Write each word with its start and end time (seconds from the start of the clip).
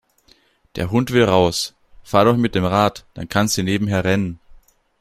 Der 0.77 0.89
Hund 0.89 1.11
will 1.11 1.25
raus. 1.25 1.75
Fahr 2.03 2.25
doch 2.25 2.35
mit 2.35 2.55
dem 2.55 2.65
Rad, 2.65 3.05
dann 3.13 3.29
kann 3.29 3.47
sie 3.47 3.61
nebenher 3.61 4.03
rennen. 4.03 4.39